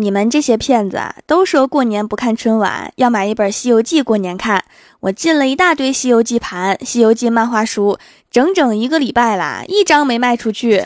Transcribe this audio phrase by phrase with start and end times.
[0.00, 4.64] 你们这些骗子啊，都说过年不看春晚，要买一本《西游记》过年看。
[5.00, 7.98] 我进了一大堆《西游记》盘，《西游记》漫画书，
[8.30, 10.84] 整整一个礼拜啦，一张没卖出去。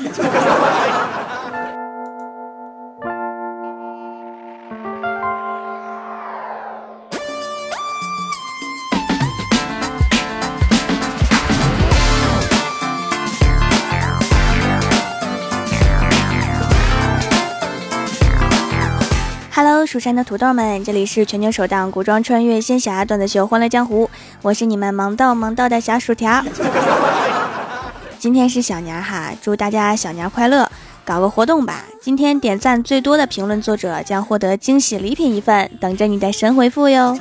[19.95, 24.06] 蜀山的土豆们，这里是全球首档古装穿越仙侠段子秀《欢乐江湖》，
[24.42, 26.45] 我是你们萌逗萌逗的小薯条。
[28.19, 30.69] 今天是小年哈，祝大家小年快乐！
[31.05, 37.16] 搞个活动吧，今天点赞最多的评论作者将获得惊喜礼品一份，等着你的神回复哟。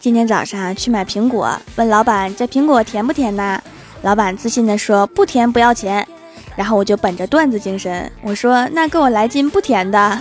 [0.00, 3.60] 今天早上去买苹果，问老板这苹果甜不甜呐？
[4.00, 6.08] 老板自信的说不甜不要钱。
[6.56, 10.18] 然后我就本着段子精神，我说那给我来斤不甜的。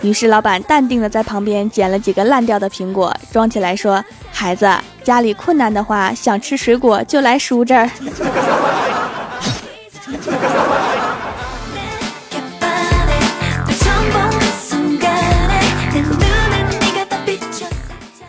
[0.00, 7.90] 于是老板淡定的在旁边捡了几个烂掉的苹果，装起来说：“孩子家里困难的话，想吃水果就来叔这儿。”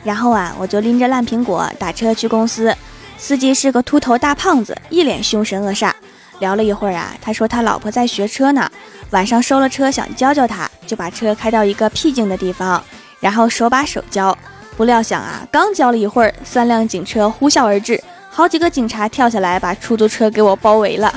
[0.05, 2.73] 然后啊，我就拎着烂苹果打车去公司，
[3.17, 5.91] 司机是个秃头大胖子，一脸凶神恶煞。
[6.39, 8.69] 聊了一会儿啊，他说他老婆在学车呢，
[9.09, 12.81] 晚上收了车想教教他，就把车开到一个僻静的地方，
[13.19, 14.37] 然后手把手教。
[14.77, 21.11] 不料想啊，刚教了一会儿，三辆警车呼啸而至，好几个警察跳下来把出租车给我包围了。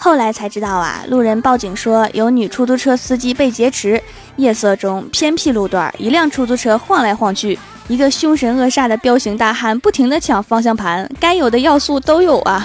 [0.00, 4.00] 后来才知道啊，路人报警说有女出租车司机被劫持。
[4.36, 12.64] 夜色中，偏僻路段，一辆出租车晃来晃去，一个凶神恶煞的彪形大汉不停地抢方向盘，该有的要素都有啊。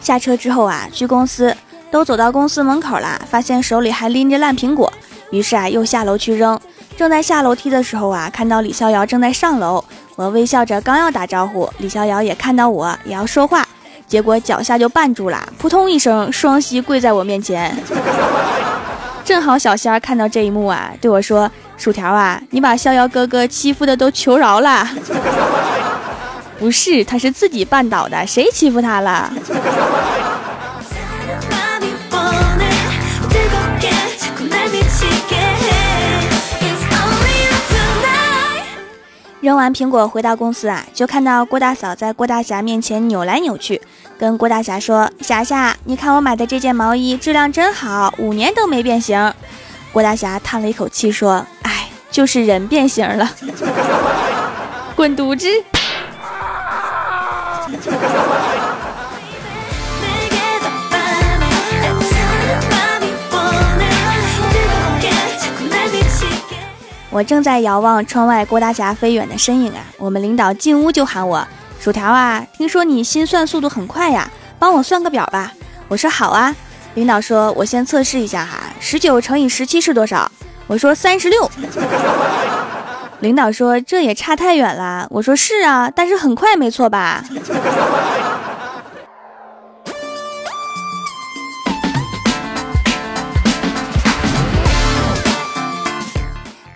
[0.00, 1.56] 下车之后啊，去公司，
[1.90, 4.92] 都走到公司门口了，发现手里还拎着烂苹果，
[5.32, 6.56] 于是啊，又下楼去扔。
[6.96, 9.84] 正在下楼梯的时候啊，看到李逍遥正在上楼。
[10.16, 13.66] 我微笑着刚要打招呼，李逍遥也看到我，也要说话，
[14.06, 17.76] 结果脚下就绊住了，扑通一声，双膝跪在我面前。
[19.24, 24.88] 正好小仙儿看到这一幕啊，对我说：“薯条啊，你把逍遥哥哥欺负的都求饶了。
[26.60, 29.32] ”不是，他是自己绊倒的，谁欺负他了？
[39.44, 43.78] 扔完苹果回到公司啊，就看到郭大嫂在郭大侠面前扭来扭去，
[44.16, 49.34] 跟郭大侠说：“霞霞，你看我买的这件毛衣质量真好，五年都没变形。”
[49.92, 53.30] 郭大侠叹了一口气说：“哎，就是人变形了。”
[54.96, 55.46] 滚犊子！
[67.14, 69.78] 我正在遥望窗外郭大侠飞远的身影啊！
[69.98, 71.46] 我们领导进屋就喊我
[71.78, 75.52] 薯条啊，听说你心算速度很快呀，帮我算个表吧。
[75.86, 76.52] 我说好啊。
[76.94, 80.28] 领导说，我先测试一下哈，十九乘以十七是多少？
[80.66, 81.48] 我说三十六。
[83.20, 85.06] 领导说这也差太远了。
[85.08, 87.22] 我说是啊，但是很快没错吧？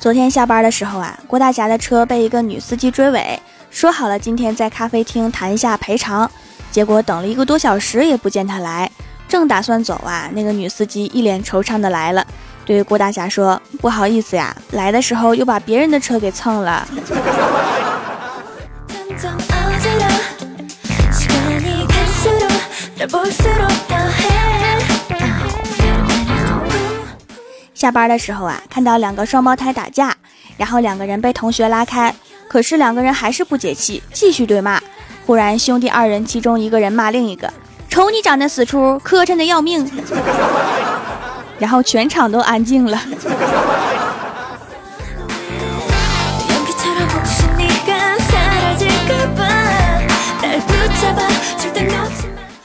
[0.09, 3.39] 昨天下班的时候啊，郭大侠的车被一个女司机追尾，
[3.71, 6.31] 说好了今天在咖啡厅谈一下赔偿，
[6.71, 8.91] 结果等了一个多小时也不见他来，
[9.29, 12.27] 正打算走啊，那个女司机一脸惆怅的来了，
[12.65, 16.89] 对郭大侠说：“不好意思呀，来的时候又把别人的车给蹭了。”
[27.78, 30.13] 下班的时候啊，看到两个双胞胎打架，
[30.57, 32.13] 然后两个人被同学拉开，
[32.48, 34.80] 可是两个人还是不解气，继续对骂。
[35.25, 37.53] 忽然兄弟二人其中一个人骂另一个
[37.89, 39.89] ：“瞅你长得死出，磕碜的要命。”
[41.60, 43.01] 然后全场都安静了。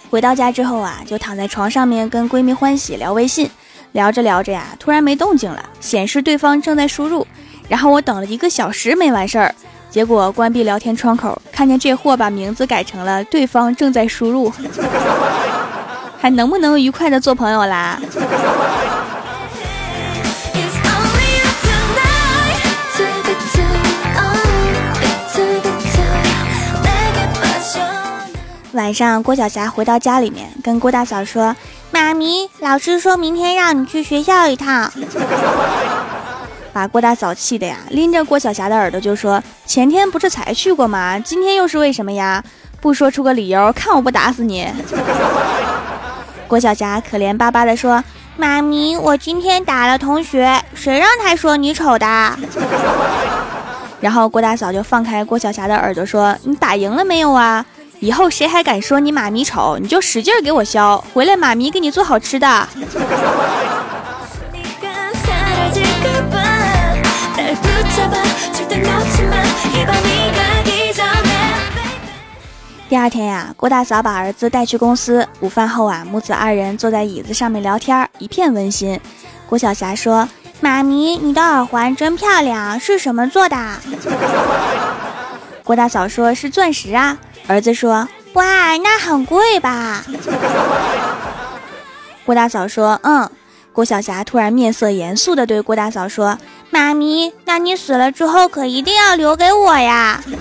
[0.09, 3.47] 回到家之后啊，就躺在床上面跟闺蜜欢喜聊微信。
[3.93, 7.25] 聊着聊着呀，突然没动静了，显示对方正在输入，
[7.69, 9.53] 然后我等了一个小时没完事儿，
[9.89, 14.51] 结果关闭聊天窗口，看见这货把名字改成了对方正在输入，
[16.19, 17.99] 还能不能愉快的做朋友啦？
[28.73, 31.55] 晚上，郭晓霞回到家里面，跟郭大嫂说
[31.93, 34.91] ：“妈咪，老师说明天让你去学校一趟。
[36.73, 41.19] ”把郭大嫂气的呀，拎着郭晓霞的耳朵就说：“前天不是才去过吗？
[41.19, 42.43] 今天又是为什么呀？
[42.81, 44.67] 不说出个理由，看我不打死你！”
[46.49, 48.03] 郭晓霞可怜巴巴的说
[48.37, 52.07] ：“妈咪，我今天打了同学，谁让他说你丑的？”
[54.01, 57.63] 然后郭大嫂就放开郭晓霞的耳朵说：“你打赢了没有啊？
[58.03, 62.67] 以后谁还敢说你妈咪丑，你就使劲给我削，回来妈咪给你做好吃的。”
[72.89, 75.25] 第二天呀，郭大嫂把儿子带去公司。
[75.39, 78.99] 午饭后啊，母子二人坐在椅子上面聊天，一片温馨。
[79.47, 80.27] 郭晓霞说
[80.59, 83.55] ：“妈咪，你的耳环真漂亮，是什么做的？”
[85.63, 87.17] 郭大嫂说：“是钻石啊。”
[87.47, 90.03] 儿子说：“哇，那很贵吧？”
[92.25, 93.29] 郭大嫂说：“嗯。”
[93.73, 96.37] 郭晓霞突然面色严肃地对郭大嫂说
[96.69, 100.23] ：“妈咪，那你死了之后可一定要留给我呀。”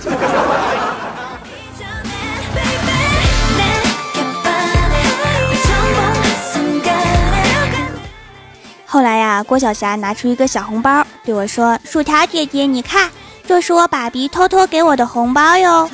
[8.85, 13.09] 后来呀，郭晓霞拿出一个小红包对我说：“薯条姐姐，你看，
[13.47, 15.89] 这是我爸比偷偷给我的红包哟。”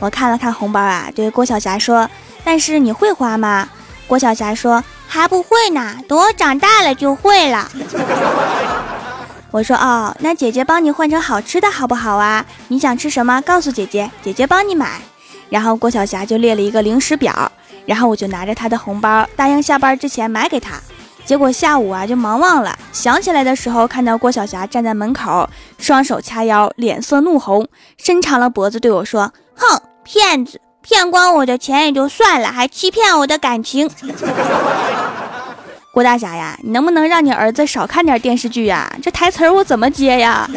[0.00, 2.08] 我看了看红包啊，对郭晓霞说
[2.44, 3.68] ：“但是你会花吗？”
[4.06, 7.68] 郭晓霞说：“还不会呢，等我长大了就会了。
[9.50, 12.44] ”我说：“哦，那姐姐帮你换成好吃的好不好啊？
[12.68, 15.00] 你想吃什么，告诉姐姐，姐姐帮你买。”
[15.50, 17.50] 然后郭晓霞就列了一个零食表，
[17.86, 20.74] 然后我就拿着她的红包，答应下班之前买给她。
[21.28, 25.46] 结果下午啊就忙忘了，想起来的时候看到郭晓霞站在门口，
[25.76, 33.86] 双手掐腰，脸色怒红，伸长了脖子对我说：“哼，骗子，骗光我的钱也就算了，还欺骗我的感情。”
[35.92, 38.90] 郭大侠呀，你能不能让你儿子少看点电视剧呀？
[39.02, 40.48] 这台词我怎么接呀？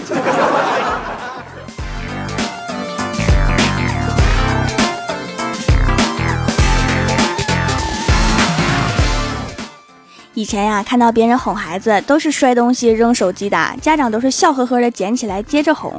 [10.34, 15.94] 以前呀，看到别人哄孩子都是摔东西、扔手机的，家长都是笑呵呵的捡起来接着哄，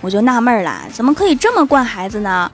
[0.00, 2.50] 我就纳闷了，怎么可以这么惯孩子呢？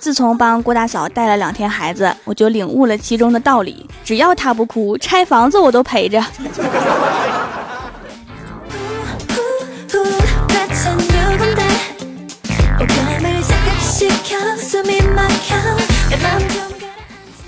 [0.00, 6.20] 自从帮郭大嫂带了两天孩子，我就领悟了其中的道理，只要他不哭，拆房子我都陪着。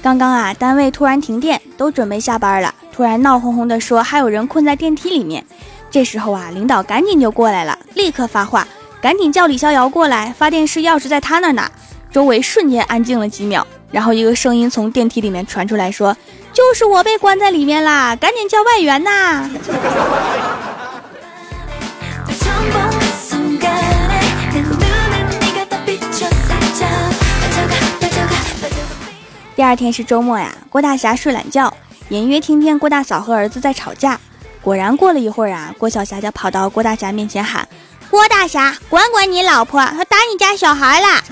[0.05, 2.75] 刚刚啊，单位突然停电，都准备下班了。
[2.93, 5.43] 突然闹哄哄的说还有人困在电梯里面，
[5.91, 8.69] 这时候啊，领导赶紧就过来了，立刻发话，
[9.01, 11.71] 赶紧叫李逍遥过来，发电室钥匙在他那呢。
[12.13, 16.15] 周围瞬间安静了几秒，然后一个声音从电梯里面传出来，说
[16.53, 19.49] 就是我被关在里面啦，赶紧叫外援呐。
[29.57, 31.73] 第二天是周末呀，郭大侠睡懒觉。
[32.09, 34.21] 隐约听见郭大嫂和儿子在吵架，
[34.61, 37.67] 果然过了一会儿啊，郭晓霞就跑到郭大侠面前喊
[38.11, 41.23] ：“郭大侠，管管你老婆，她打你家小孩了。”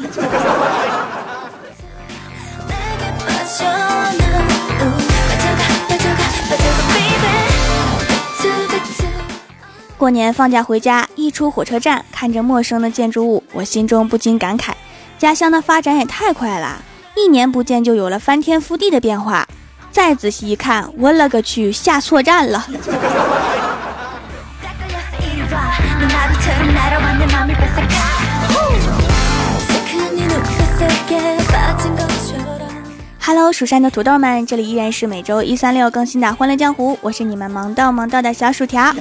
[9.98, 14.70] 过年放假回家，一出火车站，看着陌生的建筑物，我心中不禁感慨：
[15.18, 16.82] 家乡的发展也太快了，
[17.14, 19.46] 一年不见就有了翻天覆地的变化。
[19.90, 22.66] 再仔细一看，我勒个去，下错站了。
[33.24, 38.94] Hello，蜀山的土豆们，这里依然是每周一、三、六更新的《欢乐江湖》，我是你们萌豆萌豆的小薯条。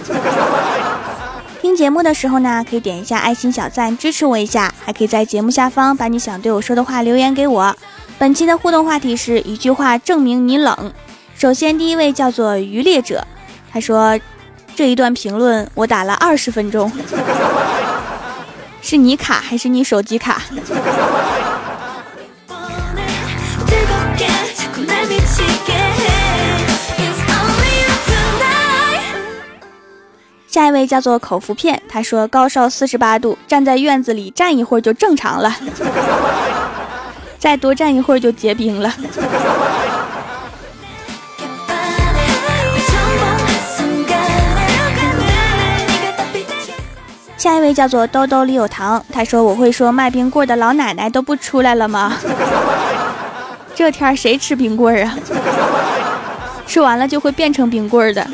[1.61, 7.75] 听节目的时候呢，可以点一下爱心小赞支持我一下，还可以在节目下方把你想对我说的话留言给我。
[8.21, 10.93] 本期的互动话题是一句话证明你冷。
[11.35, 13.25] 首先，第一位叫做渔猎者，
[13.73, 14.19] 他说
[14.75, 16.91] 这一段评论我打了二十分钟，
[18.79, 20.39] 是你卡还是你手机卡？
[30.47, 35.51] 下一位叫做口服片，他说高烧四十八度，站在院子里站一会儿就正常了。
[37.41, 38.93] 再多站一会儿就结冰了。
[47.35, 52.15] 下下一位叫做兜兜里有糖，他说我会说卖冰棍的老奶奶都不出来了吗？
[53.73, 55.17] 这天谁吃冰棍啊？
[56.67, 58.23] 吃完了就会变成冰棍的。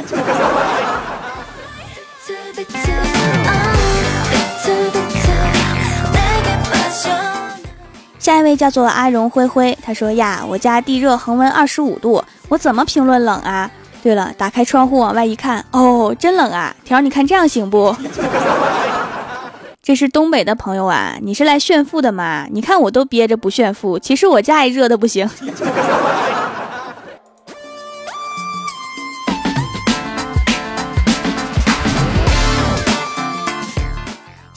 [8.47, 13.69] 位叫做阿荣灰灰，他说呀，我家地热恒温二十五度，我怎么评论冷啊？
[14.01, 16.73] 对了，打开窗户往外一看，哦，真冷啊！
[16.85, 17.93] 条，你看这样行不？
[19.83, 22.45] 这是东北的朋友啊，你是来炫富的吗？
[22.51, 25.29] 你看我都憋着不炫富，其实我家也热的不行。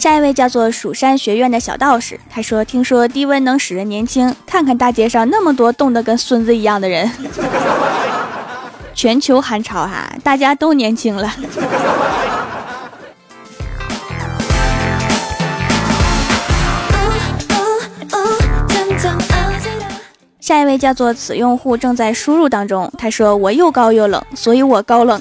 [0.01, 7.13] 下一位叫做蜀山学院的小道士，他说：“听说低温能使人年轻，看看大街上那么多冻得跟孙子一样的人，
[8.97, 11.31] 全球寒潮哈，大家都年轻了。”
[20.41, 25.21] 下一位叫做此用户正在输入当中，他说：“我又高又冷，所以我高冷。”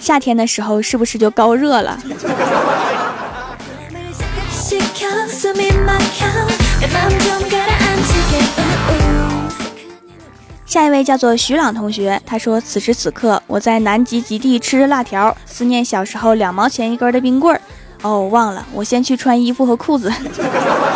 [0.00, 1.96] 夏天的时候是不是就高热了？
[10.66, 17.60] 下一位叫做徐朗同学，他说：“此时此刻，我在南极极地吃着辣条，思念小时候两毛钱一根的冰棍儿。
[18.02, 20.12] 哦，忘了，我先去穿衣服和裤子。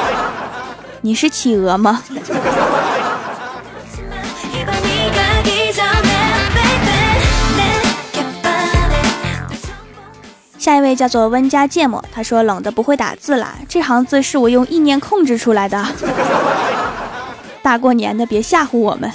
[1.03, 2.01] 你是企鹅吗？”
[10.65, 15.87] 下一位叫做温家芥末，他说冷的不会打字了，这行字是我用意念控制出来的。
[17.61, 19.13] 大过年的别吓唬我们。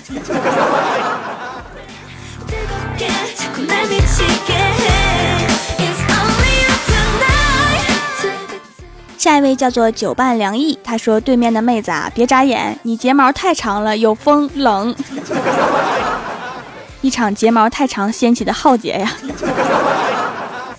[9.17, 14.95] 下一位叫做久伴凉意，他说对面的妹子啊，别眨眼，你睫毛太长了，有风冷。
[17.01, 19.11] 一场睫毛太长掀起的浩劫呀。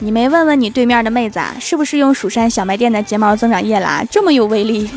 [0.03, 4.03] 你没问问你对面的妹子啊，是不是用蜀山小卖店的睫毛增长液啦？
[4.11, 4.91] 这么有威力。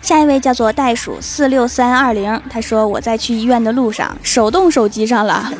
[0.00, 5.52] 下一位叫做袋鼠四六三二零，他说我在去医院的路上手动手机上了。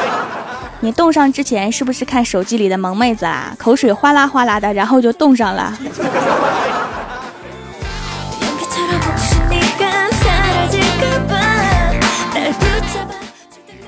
[0.80, 3.54] 你冻上之前是不是看手机里的萌妹子啊？
[3.56, 5.74] 口水哗啦哗啦的，然后就冻上了。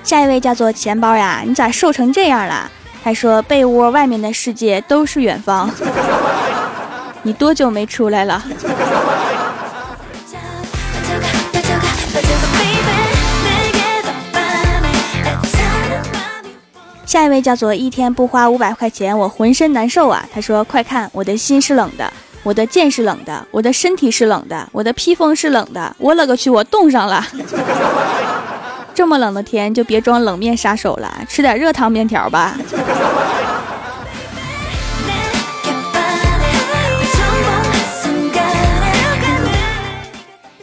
[0.04, 2.70] 下一位叫做钱包呀，你咋瘦成这样了？
[3.02, 5.70] 他说被窝外面的世界都是远方。
[7.22, 8.44] 你多久没出来了？
[17.06, 20.26] 下一位叫做一天不花五百块钱我浑身难受啊。
[20.34, 25.96] 他说快看，我的心是冷的，我的剑是冷的，我的身体是冷的，我的披风是冷的。
[25.98, 27.24] 我勒个去，我冻上了。
[28.94, 32.56] 这么冷的天，就别装冷面杀手了，吃点热汤面条吧。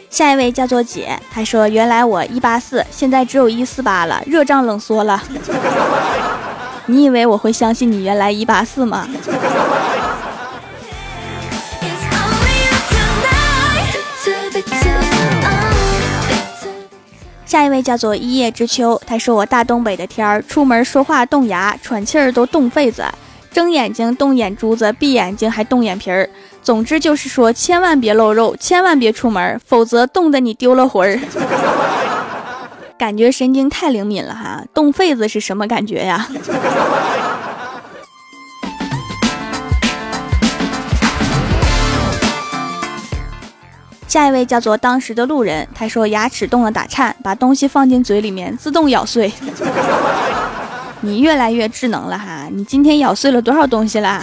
[0.08, 5.22] 下一位叫做姐，她说：“原来我一八四，现在只有一四八了，热胀冷缩了。
[6.86, 9.06] 你以为我会相信你原来一八四吗？”
[17.52, 23.04] 下一位叫做一叶知秋，他说我大东北的天儿，出门说话冻牙，喘气儿都冻肺子，
[23.52, 26.26] 睁眼睛冻眼珠子，闭眼睛还冻眼皮儿。
[26.62, 31.20] 总之就是说，千万别露肉，千万别出门，否则冻得你丢了魂儿。
[32.96, 36.26] 感觉神经太灵敏了哈，冻肺子是什么感觉呀？
[44.12, 49.32] 下一位叫做当时的路人，他说牙齿动了打颤，把东西放进嘴里面自动咬碎。
[51.00, 54.22] 你越来越智能了哈，你今天咬碎了多少东西啦？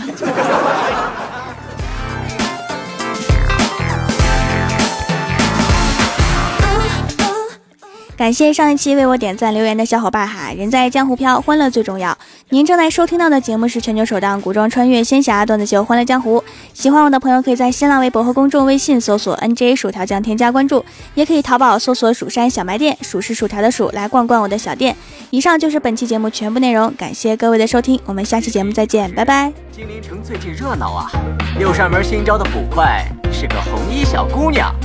[8.20, 12.18] 感谢上一期为我点赞留言的小伙伴哈，人在江湖飘，欢乐最重要。
[12.50, 16.38] 您正在收听到的节目是全球首档古装穿越仙侠段子秀《欢乐江湖》。
[16.74, 20.84] 喜欢我的朋友可以在新浪微博和公众微信搜索 “nj 薯条酱”添加关注，
[21.14, 24.94] 也可以淘宝搜索“蜀山小卖店”，数是薯条的薯，来逛逛我的小店。
[25.30, 29.50] 以上就是本期节目全部内容，感谢各位的收听，我们下期节目再见，拜拜。
[29.72, 31.10] 金陵城最近热闹啊，
[31.58, 34.76] 六扇门新招的捕快是个红衣小姑娘，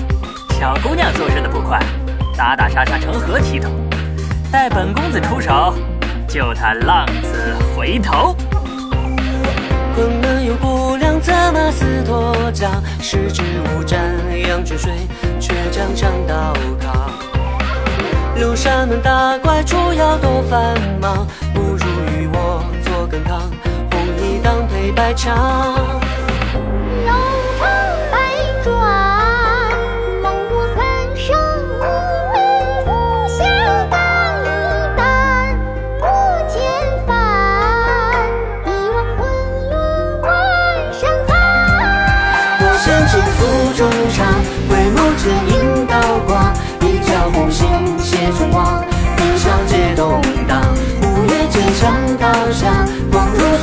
[0.61, 1.81] 小姑娘做事的捕快。
[2.37, 3.71] 打打杀杀成何体统？
[4.51, 5.73] 待本公子出手，
[6.27, 8.35] 救他浪子回头。
[9.95, 12.69] 昆仑有姑娘，策马似脱缰，
[13.01, 13.43] 十指
[13.77, 14.01] 无沾
[14.49, 14.93] 阳泉水，
[15.39, 17.13] 却将长刀扛。
[18.35, 21.25] 六扇门打怪，除妖多繁忙，
[21.55, 23.43] 不如与我做羹汤，
[23.93, 25.31] 红衣当配白裳。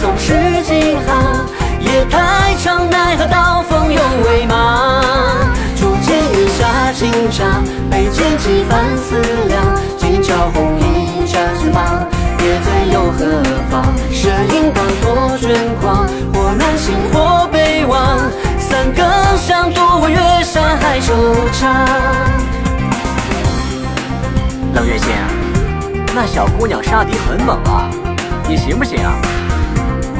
[0.01, 1.45] 纵是惊寒
[1.79, 5.03] 夜太长，奈何刀锋有微芒。
[5.75, 9.61] 初见月下清茶，杯间几番思量。
[9.99, 12.07] 今朝红衣战四方，
[12.39, 13.85] 夜醉又何妨？
[14.11, 15.91] 谁饮半座悬空，
[16.33, 18.17] 或南行，或北望。
[18.57, 19.05] 三更
[19.37, 21.13] 响，独我月下还惆
[21.53, 21.61] 怅。
[24.73, 25.13] 冷月心，
[26.15, 27.87] 那小姑娘杀敌很猛啊，
[28.49, 29.13] 你行不行啊？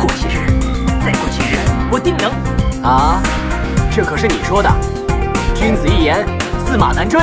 [0.02, 0.48] 过几日，
[1.06, 1.60] 再过几日，
[1.92, 2.32] 我定能。
[2.82, 3.22] 啊，
[3.96, 4.70] 这可是你说的，
[5.54, 6.26] 君子一言。
[6.66, 7.20] 驷马难追。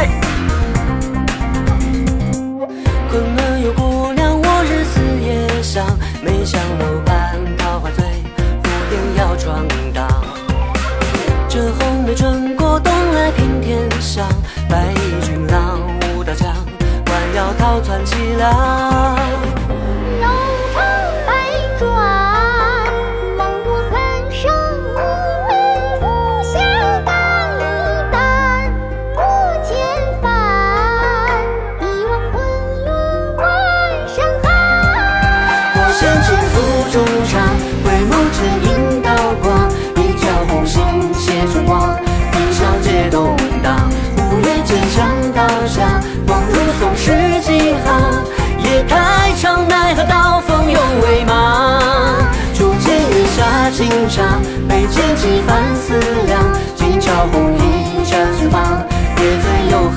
[3.10, 5.84] 昆仑有姑娘，我日思夜想，
[6.22, 8.04] 眉香楼畔桃花醉，
[8.62, 10.06] 蝴蝶要闯荡。
[11.48, 14.24] 这红梅春过冬来平天香，
[14.68, 15.80] 白衣俊郎
[16.14, 16.46] 舞刀枪，
[17.06, 18.97] 弯腰逃窜凄凉。
[41.68, 41.80] 望，
[42.32, 47.86] 欢笑皆动荡，五月坚强倒下，风如松是几行？
[48.64, 51.78] 夜太长，奈何刀锋永未麻。
[52.54, 55.94] 初见月下清茶，眉间几番思
[56.26, 56.40] 量，
[56.74, 58.10] 今朝红衣绽
[58.50, 58.82] 放，
[59.18, 59.96] 夜醉又何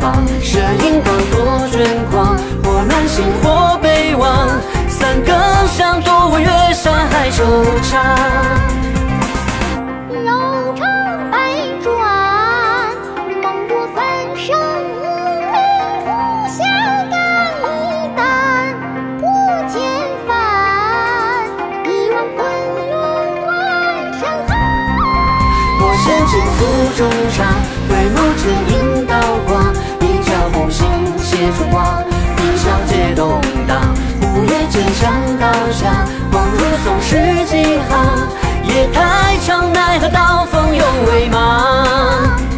[0.00, 0.26] 妨？
[0.42, 1.36] 是银光多
[1.70, 1.76] 眷
[2.10, 4.48] 狂，或南行或北望，
[4.88, 5.34] 三更
[5.68, 7.44] 响，独闻月下还惆
[7.82, 7.94] 怅。
[27.00, 27.46] 中上，
[27.88, 30.86] 回眸间映刀光，一朝红杏
[31.16, 32.04] 写春光。
[32.36, 33.94] 一笑皆动荡，
[34.34, 35.10] 五月剑枪
[35.40, 38.28] 刀下，风如松石几行。
[38.64, 42.49] 夜太长，奈何刀锋永未芒。